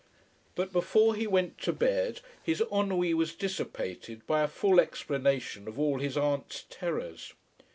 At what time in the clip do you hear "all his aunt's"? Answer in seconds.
5.77-6.65